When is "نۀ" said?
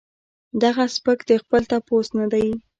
2.17-2.25